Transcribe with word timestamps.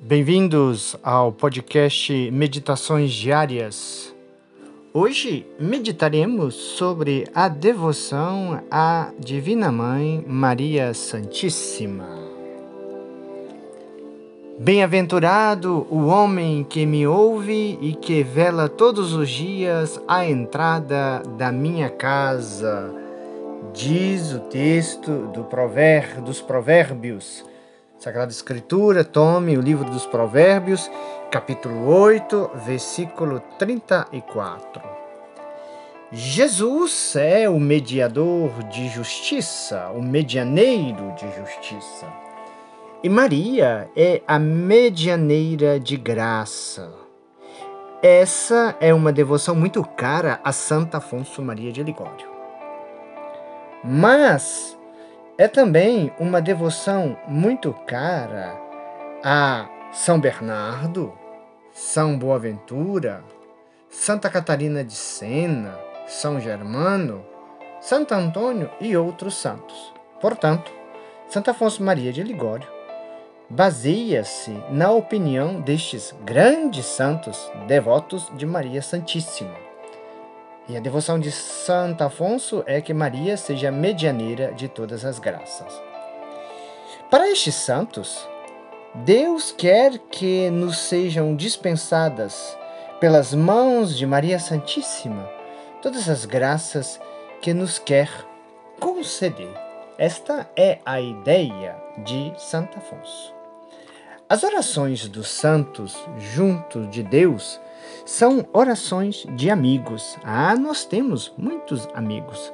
Bem-vindos 0.00 0.96
ao 1.02 1.32
podcast 1.32 2.30
Meditações 2.30 3.10
Diárias. 3.10 4.14
Hoje 4.94 5.44
meditaremos 5.58 6.54
sobre 6.54 7.26
a 7.34 7.48
devoção 7.48 8.62
à 8.70 9.10
Divina 9.18 9.72
Mãe 9.72 10.24
Maria 10.24 10.94
Santíssima. 10.94 12.06
Bem-aventurado 14.56 15.84
o 15.90 16.06
homem 16.06 16.62
que 16.62 16.86
me 16.86 17.04
ouve 17.04 17.76
e 17.82 17.92
que 17.92 18.22
vela 18.22 18.68
todos 18.68 19.14
os 19.14 19.28
dias 19.28 20.00
a 20.06 20.24
entrada 20.24 21.24
da 21.36 21.50
minha 21.50 21.90
casa, 21.90 22.94
diz 23.74 24.32
o 24.32 24.38
texto 24.38 25.26
do 25.34 25.42
provér, 25.42 26.20
dos 26.20 26.40
Provérbios 26.40 27.44
Sagrada 27.98 28.30
Escritura, 28.30 29.02
tome 29.02 29.58
o 29.58 29.60
livro 29.60 29.84
dos 29.90 30.06
Provérbios, 30.06 30.88
capítulo 31.32 31.88
8, 31.88 32.52
versículo 32.64 33.40
34. 33.58 34.80
Jesus 36.12 37.16
é 37.16 37.48
o 37.48 37.58
mediador 37.58 38.62
de 38.70 38.88
justiça, 38.88 39.90
o 39.96 40.00
medianeiro 40.00 41.12
de 41.16 41.26
justiça. 41.42 42.06
E 43.02 43.08
Maria 43.08 43.90
é 43.96 44.22
a 44.28 44.38
medianeira 44.38 45.80
de 45.80 45.96
graça. 45.96 46.92
Essa 48.00 48.76
é 48.80 48.94
uma 48.94 49.12
devoção 49.12 49.56
muito 49.56 49.82
cara 49.82 50.38
a 50.44 50.52
Santo 50.52 50.96
Afonso 50.96 51.42
Maria 51.42 51.72
de 51.72 51.82
Ligório. 51.82 52.28
Mas 53.82 54.77
é 55.38 55.46
também 55.46 56.12
uma 56.18 56.42
devoção 56.42 57.16
muito 57.28 57.72
cara 57.86 58.60
a 59.22 59.68
São 59.92 60.18
Bernardo, 60.18 61.16
São 61.70 62.18
Boaventura, 62.18 63.22
Santa 63.88 64.28
Catarina 64.28 64.82
de 64.82 64.94
Sena, 64.94 65.78
São 66.08 66.40
Germano, 66.40 67.24
Santo 67.80 68.14
Antônio 68.14 68.68
e 68.80 68.96
outros 68.96 69.36
santos. 69.36 69.94
Portanto, 70.20 70.72
Santo 71.28 71.52
Afonso 71.52 71.84
Maria 71.84 72.12
de 72.12 72.24
Ligório 72.24 72.68
baseia-se 73.48 74.50
na 74.70 74.90
opinião 74.90 75.60
destes 75.60 76.12
grandes 76.24 76.84
santos 76.84 77.50
devotos 77.68 78.28
de 78.34 78.44
Maria 78.44 78.82
Santíssima 78.82 79.67
e 80.68 80.76
a 80.76 80.80
devoção 80.80 81.18
de 81.18 81.32
Santo 81.32 82.02
Afonso 82.02 82.62
é 82.66 82.80
que 82.80 82.92
Maria 82.92 83.36
seja 83.36 83.70
medianeira 83.70 84.52
de 84.52 84.68
todas 84.68 85.04
as 85.04 85.18
graças. 85.18 85.80
Para 87.10 87.30
estes 87.30 87.54
santos, 87.54 88.28
Deus 88.94 89.50
quer 89.50 89.98
que 89.98 90.50
nos 90.50 90.78
sejam 90.78 91.34
dispensadas 91.34 92.56
pelas 93.00 93.32
mãos 93.32 93.96
de 93.96 94.04
Maria 94.04 94.38
Santíssima 94.38 95.28
todas 95.80 96.08
as 96.08 96.24
graças 96.24 97.00
que 97.40 97.54
nos 97.54 97.78
quer 97.78 98.10
conceder. 98.78 99.52
Esta 99.96 100.48
é 100.54 100.80
a 100.84 101.00
ideia 101.00 101.76
de 101.98 102.32
Santo 102.36 102.78
Afonso. 102.78 103.34
As 104.28 104.42
orações 104.42 105.08
dos 105.08 105.28
santos 105.28 105.96
junto 106.18 106.86
de 106.88 107.02
Deus 107.02 107.58
são 108.04 108.46
orações 108.52 109.26
de 109.36 109.50
amigos. 109.50 110.16
Ah, 110.24 110.56
nós 110.56 110.84
temos 110.84 111.32
muitos 111.36 111.88
amigos. 111.94 112.52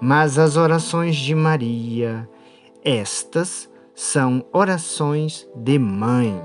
Mas 0.00 0.38
as 0.38 0.56
orações 0.56 1.16
de 1.16 1.34
Maria, 1.34 2.28
estas 2.84 3.68
são 3.94 4.44
orações 4.52 5.48
de 5.54 5.78
mãe. 5.78 6.40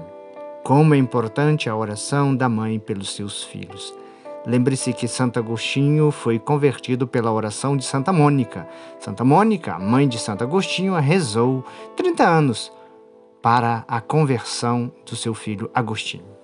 Como 0.64 0.94
é 0.94 0.98
importante 0.98 1.70
a 1.70 1.76
oração 1.76 2.36
da 2.36 2.48
mãe 2.48 2.80
pelos 2.80 3.16
seus 3.16 3.44
filhos. 3.44 3.94
Lembre-se 4.46 4.92
que 4.94 5.08
Santo 5.08 5.38
Agostinho 5.38 6.10
foi 6.10 6.40
convertido 6.40 7.08
pela 7.08 7.32
oração 7.32 7.78
de 7.78 7.86
Santa 7.86 8.12
Mônica. 8.12 8.68
Santa 9.00 9.24
Mônica, 9.24 9.78
mãe 9.78 10.08
de 10.08 10.18
Santo 10.18 10.44
Agostinho, 10.44 10.96
rezou 10.96 11.64
30 11.96 12.28
anos 12.28 12.72
para 13.42 13.84
a 13.88 14.02
conversão 14.02 14.92
do 15.06 15.16
seu 15.16 15.34
filho 15.34 15.70
Agostinho. 15.74 16.41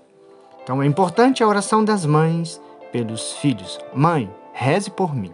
Então 0.68 0.84
é 0.84 0.86
importante 0.86 1.42
a 1.42 1.48
oração 1.48 1.82
das 1.82 2.06
mães 2.06 2.62
pelos 2.92 3.32
filhos. 3.38 3.80
Mãe, 3.96 4.30
reze 4.52 4.92
por 4.92 5.16
mim. 5.16 5.34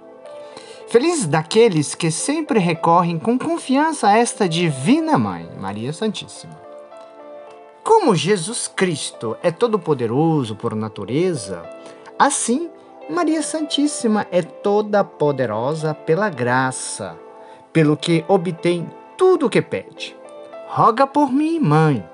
Felizes 0.88 1.26
daqueles 1.26 1.96
que 1.96 2.12
sempre 2.12 2.60
recorrem 2.60 3.18
com 3.18 3.36
confiança 3.36 4.10
a 4.10 4.16
esta 4.16 4.48
divina 4.48 5.18
mãe, 5.18 5.50
Maria 5.60 5.92
Santíssima. 5.92 6.56
Como 7.84 8.16
Jesus 8.16 8.68
Cristo 8.68 9.36
é 9.42 9.50
todo-poderoso 9.50 10.56
por 10.56 10.76
natureza, 10.76 11.68
assim 12.20 12.70
Maria 13.10 13.42
Santíssima 13.42 14.28
é 14.30 14.44
toda 14.44 15.04
poderosa 15.04 15.96
pela 15.96 16.30
graça, 16.30 17.18
pelo 17.74 17.98
que 17.98 18.24
obtém 18.28 18.88
tudo 19.18 19.48
o 19.48 19.50
que 19.50 19.64
pede. 19.64 20.16
Roga 20.68 21.08
por 21.08 21.32
mim, 21.32 21.60
mãe. 21.60 22.13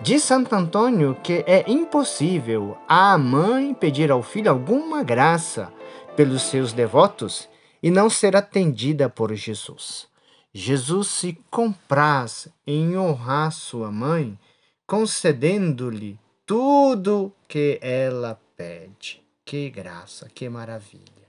Diz 0.00 0.22
Santo 0.22 0.54
Antônio 0.54 1.16
que 1.24 1.44
é 1.44 1.68
impossível 1.68 2.78
a 2.86 3.18
mãe 3.18 3.74
pedir 3.74 4.12
ao 4.12 4.22
filho 4.22 4.48
alguma 4.48 5.02
graça 5.02 5.72
pelos 6.16 6.42
seus 6.42 6.72
devotos 6.72 7.48
e 7.82 7.90
não 7.90 8.08
ser 8.08 8.36
atendida 8.36 9.08
por 9.08 9.34
Jesus. 9.34 10.06
Jesus 10.54 11.08
se 11.08 11.36
compraz 11.50 12.46
em 12.64 12.96
honrar 12.96 13.50
sua 13.50 13.90
mãe, 13.90 14.38
concedendo-lhe 14.86 16.16
tudo 16.46 17.32
que 17.48 17.80
ela 17.82 18.40
pede. 18.56 19.20
Que 19.44 19.68
graça, 19.68 20.28
que 20.32 20.48
maravilha. 20.48 21.26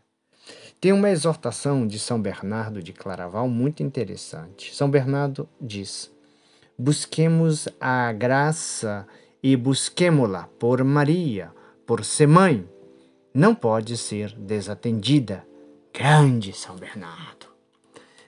Tem 0.80 0.94
uma 0.94 1.09
exortação 1.09 1.88
de 1.88 1.97
São 1.97 2.22
Bernardo 2.22 2.84
de 2.84 2.94
Claraval 2.94 3.50
muito 3.50 3.81
interessante. 3.81 4.75
São 4.75 4.90
Bernardo 4.90 5.50
diz: 5.59 6.12
busquemos 6.79 7.67
a 7.78 8.09
graça 8.13 9.06
e 9.44 9.57
busquemo-la 9.57 10.47
por 10.57 10.81
Maria, 10.85 11.51
por 11.85 12.06
ser 12.06 12.28
mãe. 12.28 12.66
Não 13.34 13.53
pode 13.53 13.97
ser 13.97 14.34
desatendida. 14.38 15.45
Grande 15.94 16.53
São 16.53 16.78
Bernardo. 16.78 17.47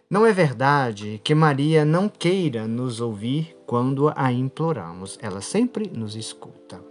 Não 0.09 0.25
é 0.25 0.33
verdade 0.33 1.21
que 1.23 1.33
Maria 1.33 1.85
não 1.85 2.09
queira 2.09 2.67
nos 2.67 2.99
ouvir 2.99 3.55
quando 3.65 4.11
a 4.13 4.33
imploramos. 4.33 5.17
Ela 5.21 5.39
sempre 5.39 5.89
nos 5.89 6.17
escuta. 6.17 6.81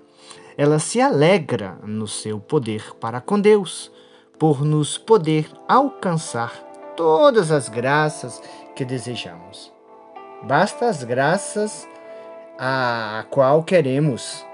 Ela 0.56 0.78
se 0.78 0.99
alegra 0.99 1.78
no 1.84 2.09
seu 2.09 2.41
poder 2.41 2.94
para 2.94 3.20
com 3.20 3.38
Deus, 3.38 3.93
por 4.38 4.65
nos 4.65 4.97
poder 4.97 5.50
alcançar 5.69 6.54
todas 6.97 7.50
as 7.50 7.69
graças 7.69 8.43
que 8.75 8.84
desejamos. 8.84 9.80
Basta 10.43 10.87
as 10.87 11.05
graças 11.05 11.87
a 12.59 13.27
qual 13.28 13.62
queremos 13.62 14.47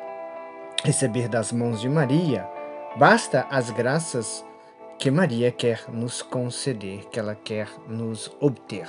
receber 0.83 1.29
das 1.29 1.53
mãos 1.53 1.81
de 1.81 1.89
Maria. 1.89 2.45
Basta 2.97 3.47
as 3.49 3.71
graças 3.71 4.45
que 4.99 5.13
Maria 5.13 5.53
quer 5.53 5.85
nos 5.89 6.23
conceder, 6.23 7.05
que 7.07 7.21
ela 7.21 7.37
quer 7.37 7.69
nos 7.87 8.33
obter. 8.41 8.89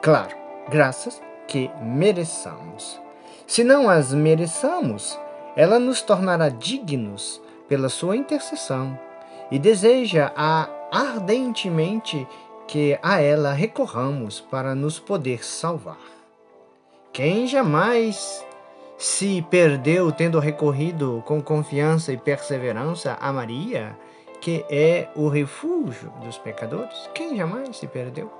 Claro, 0.00 0.36
graças 0.68 1.20
que 1.48 1.68
mereçamos. 1.82 3.00
Se 3.44 3.64
não 3.64 3.90
as 3.90 4.14
mereçamos, 4.14 5.18
ela 5.56 5.80
nos 5.80 6.00
tornará 6.00 6.48
dignos 6.48 7.42
pela 7.68 7.88
sua 7.88 8.16
intercessão 8.16 8.96
e 9.50 9.58
deseja 9.58 10.30
a 10.36 10.68
ardentemente 10.92 12.24
que 12.68 12.96
a 13.02 13.20
ela 13.20 13.52
recorramos 13.52 14.40
para 14.40 14.76
nos 14.76 15.00
poder 15.00 15.44
salvar. 15.44 16.15
Quem 17.16 17.46
jamais 17.46 18.44
se 18.98 19.40
perdeu 19.48 20.12
tendo 20.12 20.38
recorrido 20.38 21.22
com 21.24 21.40
confiança 21.40 22.12
e 22.12 22.18
perseverança 22.18 23.16
a 23.18 23.32
Maria, 23.32 23.96
que 24.38 24.66
é 24.68 25.08
o 25.16 25.26
refúgio 25.26 26.12
dos 26.22 26.36
pecadores? 26.36 27.08
Quem 27.14 27.34
jamais 27.34 27.74
se 27.74 27.86
perdeu? 27.86 28.30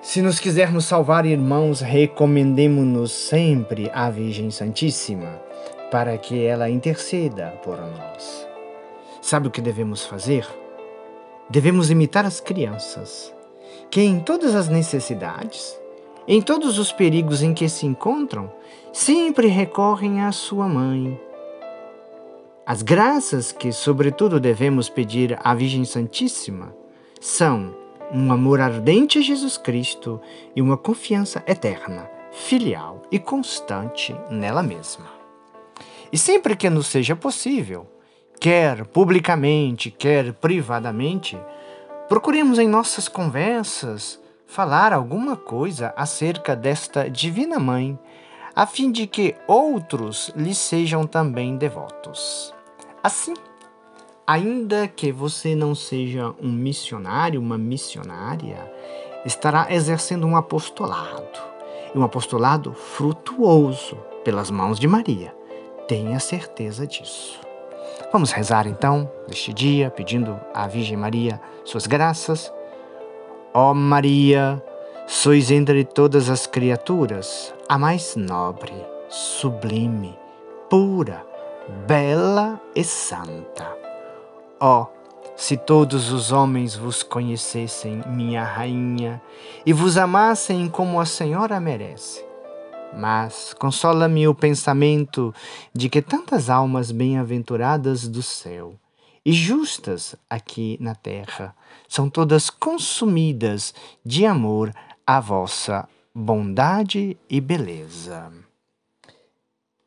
Se 0.00 0.22
nos 0.22 0.40
quisermos 0.40 0.86
salvar, 0.86 1.26
irmãos, 1.26 1.82
recomendemos-nos 1.82 3.12
sempre 3.12 3.90
à 3.92 4.08
Virgem 4.08 4.50
Santíssima, 4.50 5.38
para 5.90 6.16
que 6.16 6.46
ela 6.46 6.70
interceda 6.70 7.48
por 7.62 7.76
nós. 7.76 8.48
Sabe 9.20 9.48
o 9.48 9.50
que 9.50 9.60
devemos 9.60 10.06
fazer? 10.06 10.48
Devemos 11.50 11.90
imitar 11.90 12.24
as 12.24 12.40
crianças, 12.40 13.34
que 13.90 14.00
em 14.00 14.18
todas 14.18 14.54
as 14.54 14.70
necessidades, 14.70 15.78
em 16.28 16.42
todos 16.42 16.78
os 16.78 16.92
perigos 16.92 17.42
em 17.42 17.54
que 17.54 17.66
se 17.70 17.86
encontram, 17.86 18.52
sempre 18.92 19.46
recorrem 19.46 20.20
à 20.20 20.30
sua 20.30 20.68
mãe. 20.68 21.18
As 22.66 22.82
graças 22.82 23.50
que, 23.50 23.72
sobretudo, 23.72 24.38
devemos 24.38 24.90
pedir 24.90 25.38
à 25.42 25.54
Virgem 25.54 25.86
Santíssima 25.86 26.76
são 27.18 27.74
um 28.12 28.30
amor 28.30 28.60
ardente 28.60 29.18
a 29.18 29.22
Jesus 29.22 29.56
Cristo 29.56 30.20
e 30.54 30.60
uma 30.60 30.76
confiança 30.76 31.42
eterna, 31.46 32.10
filial 32.30 33.02
e 33.10 33.18
constante 33.18 34.14
nela 34.30 34.62
mesma. 34.62 35.06
E 36.12 36.18
sempre 36.18 36.54
que 36.54 36.68
nos 36.68 36.88
seja 36.88 37.16
possível, 37.16 37.86
quer 38.38 38.84
publicamente, 38.84 39.90
quer 39.90 40.34
privadamente, 40.34 41.38
procuremos 42.06 42.58
em 42.58 42.68
nossas 42.68 43.08
conversas 43.08 44.20
falar 44.48 44.94
alguma 44.94 45.36
coisa 45.36 45.92
acerca 45.94 46.56
desta 46.56 47.08
Divina 47.08 47.60
Mãe, 47.60 47.96
a 48.56 48.66
fim 48.66 48.90
de 48.90 49.06
que 49.06 49.36
outros 49.46 50.32
lhe 50.34 50.54
sejam 50.54 51.06
também 51.06 51.56
devotos. 51.56 52.52
Assim, 53.04 53.34
ainda 54.26 54.88
que 54.88 55.12
você 55.12 55.54
não 55.54 55.74
seja 55.74 56.34
um 56.42 56.50
missionário, 56.50 57.40
uma 57.40 57.58
missionária, 57.58 58.72
estará 59.24 59.66
exercendo 59.70 60.26
um 60.26 60.34
apostolado, 60.34 61.38
e 61.94 61.98
um 61.98 62.02
apostolado 62.02 62.72
frutuoso 62.72 63.96
pelas 64.24 64.50
mãos 64.50 64.80
de 64.80 64.88
Maria. 64.88 65.32
Tenha 65.86 66.18
certeza 66.18 66.86
disso. 66.86 67.38
Vamos 68.10 68.32
rezar 68.32 68.66
então 68.66 69.10
neste 69.28 69.52
dia, 69.52 69.90
pedindo 69.90 70.40
à 70.54 70.66
Virgem 70.66 70.96
Maria 70.96 71.38
suas 71.64 71.86
graças. 71.86 72.52
Ó 73.60 73.74
Maria, 73.74 74.62
sois 75.04 75.50
entre 75.50 75.84
todas 75.84 76.30
as 76.30 76.46
criaturas 76.46 77.52
a 77.68 77.76
mais 77.76 78.14
nobre, 78.14 78.72
sublime, 79.08 80.16
pura, 80.70 81.26
bela 81.84 82.60
e 82.72 82.84
santa. 82.84 83.76
Ó, 84.60 84.86
se 85.34 85.56
todos 85.56 86.12
os 86.12 86.30
homens 86.30 86.76
vos 86.76 87.02
conhecessem, 87.02 88.00
minha 88.06 88.44
rainha, 88.44 89.20
e 89.66 89.72
vos 89.72 89.98
amassem 89.98 90.68
como 90.68 91.00
a 91.00 91.04
Senhora 91.04 91.58
merece, 91.58 92.24
mas 92.96 93.54
consola-me 93.54 94.28
o 94.28 94.36
pensamento 94.36 95.34
de 95.74 95.88
que 95.88 96.00
tantas 96.00 96.48
almas 96.48 96.92
bem-aventuradas 96.92 98.06
do 98.06 98.22
céu 98.22 98.76
e 99.28 99.32
justas 99.34 100.16
aqui 100.30 100.78
na 100.80 100.94
terra 100.94 101.54
são 101.86 102.08
todas 102.08 102.48
consumidas 102.48 103.74
de 104.02 104.24
amor 104.24 104.72
à 105.06 105.20
vossa 105.20 105.86
bondade 106.14 107.14
e 107.28 107.38
beleza. 107.38 108.32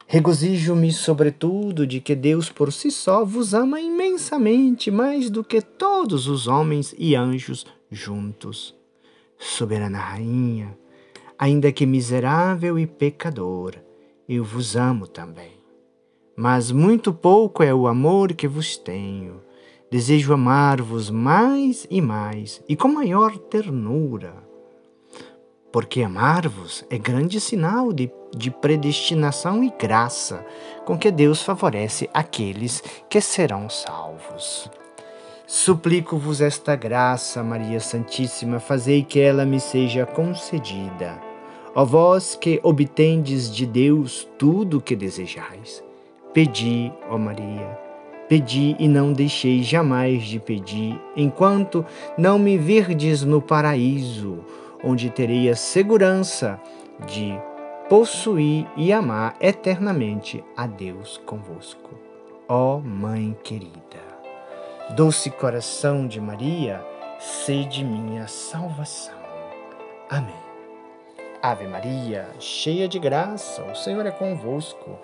Regozijo-me, 0.05 0.91
sobretudo, 0.91 1.87
de 1.87 1.99
que 1.99 2.13
Deus 2.13 2.51
por 2.51 2.71
si 2.71 2.91
só 2.91 3.25
vos 3.25 3.55
ama 3.55 3.81
imensamente 3.81 4.91
mais 4.91 5.27
do 5.27 5.43
que 5.43 5.59
todos 5.59 6.27
os 6.27 6.45
homens 6.45 6.93
e 6.95 7.15
anjos 7.15 7.65
juntos. 7.89 8.75
Soberana 9.39 9.97
Rainha, 9.97 10.77
ainda 11.35 11.71
que 11.71 11.87
miserável 11.87 12.77
e 12.77 12.85
pecador, 12.85 13.75
eu 14.29 14.43
vos 14.43 14.75
amo 14.75 15.07
também. 15.07 15.60
Mas 16.41 16.71
muito 16.71 17.13
pouco 17.13 17.61
é 17.61 17.71
o 17.71 17.85
amor 17.85 18.33
que 18.33 18.47
vos 18.47 18.75
tenho. 18.75 19.41
Desejo 19.91 20.33
amar-vos 20.33 21.07
mais 21.07 21.85
e 21.87 22.01
mais, 22.01 22.63
e 22.67 22.75
com 22.75 22.87
maior 22.87 23.37
ternura. 23.37 24.33
Porque 25.71 26.01
amar-vos 26.01 26.83
é 26.89 26.97
grande 26.97 27.39
sinal 27.39 27.93
de, 27.93 28.11
de 28.35 28.49
predestinação 28.49 29.63
e 29.63 29.71
graça 29.79 30.43
com 30.83 30.97
que 30.97 31.11
Deus 31.11 31.43
favorece 31.43 32.09
aqueles 32.11 32.81
que 33.07 33.21
serão 33.21 33.69
salvos. 33.69 34.67
Suplico-vos 35.45 36.41
esta 36.41 36.75
graça, 36.75 37.43
Maria 37.43 37.79
Santíssima, 37.79 38.59
fazei 38.59 39.03
que 39.03 39.19
ela 39.19 39.45
me 39.45 39.59
seja 39.59 40.07
concedida 40.07 41.21
Ó 41.73 41.85
vós 41.85 42.35
que 42.35 42.59
obtendes 42.63 43.49
de 43.49 43.65
Deus 43.65 44.27
tudo 44.37 44.79
o 44.79 44.81
que 44.81 44.93
desejais, 44.93 45.81
pedi, 46.33 46.91
ó 47.09 47.17
Maria, 47.17 47.77
pedi 48.27 48.75
e 48.79 48.87
não 48.87 49.11
deixei 49.11 49.61
jamais 49.61 50.23
de 50.23 50.39
pedir, 50.39 50.99
enquanto 51.15 51.85
não 52.17 52.39
me 52.39 52.57
virdes 52.57 53.23
no 53.23 53.41
paraíso, 53.41 54.39
onde 54.83 55.09
terei 55.09 55.49
a 55.49 55.55
segurança 55.55 56.59
de 57.05 57.33
possuir 57.89 58.65
e 58.77 58.93
amar 58.93 59.35
eternamente 59.41 60.43
a 60.55 60.65
Deus 60.65 61.17
convosco. 61.25 61.89
Ó 62.47 62.79
Mãe 62.79 63.35
querida, 63.43 64.01
doce 64.95 65.29
coração 65.29 66.07
de 66.07 66.19
Maria, 66.19 66.83
sede 67.19 67.83
minha 67.83 68.27
salvação. 68.27 69.19
Amém. 70.09 70.50
Ave 71.41 71.65
Maria, 71.65 72.27
cheia 72.39 72.87
de 72.87 72.99
graça, 72.99 73.63
o 73.63 73.73
Senhor 73.75 74.05
é 74.05 74.11
convosco. 74.11 74.99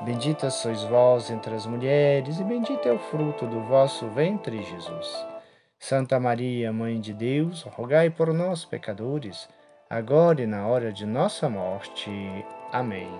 Bendita 0.00 0.48
sois 0.48 0.82
vós 0.84 1.30
entre 1.30 1.54
as 1.54 1.66
mulheres, 1.66 2.40
e 2.40 2.44
bendito 2.44 2.88
é 2.88 2.92
o 2.92 2.98
fruto 2.98 3.46
do 3.46 3.60
vosso 3.64 4.08
ventre, 4.08 4.62
Jesus. 4.62 5.26
Santa 5.78 6.18
Maria, 6.18 6.72
Mãe 6.72 6.98
de 6.98 7.12
Deus, 7.12 7.64
rogai 7.64 8.08
por 8.08 8.32
nós, 8.32 8.64
pecadores, 8.64 9.46
agora 9.90 10.40
e 10.40 10.46
na 10.46 10.66
hora 10.66 10.90
de 10.90 11.04
nossa 11.04 11.46
morte. 11.46 12.10
Amém. 12.72 13.12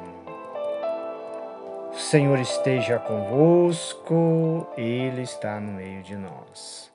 O 1.92 1.98
Senhor 1.98 2.38
esteja 2.38 2.98
convosco, 2.98 4.66
Ele 4.78 5.20
está 5.20 5.60
no 5.60 5.72
meio 5.72 6.02
de 6.02 6.16
nós. 6.16 6.90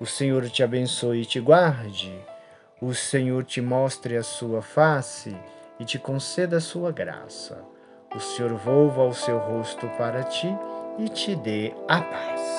O 0.00 0.06
Senhor 0.06 0.48
te 0.48 0.62
abençoe 0.62 1.20
e 1.20 1.26
te 1.26 1.38
guarde. 1.38 2.18
O 2.80 2.94
Senhor 2.94 3.44
te 3.44 3.60
mostre 3.60 4.16
a 4.16 4.22
sua 4.22 4.62
face 4.62 5.36
e 5.80 5.84
te 5.84 5.98
conceda 5.98 6.58
a 6.58 6.60
sua 6.60 6.92
graça. 6.92 7.64
O 8.14 8.20
Senhor 8.20 8.54
volva 8.54 9.02
o 9.02 9.12
seu 9.12 9.36
rosto 9.36 9.88
para 9.98 10.22
ti 10.22 10.48
e 10.96 11.08
te 11.08 11.34
dê 11.34 11.74
a 11.88 12.00
paz. 12.00 12.57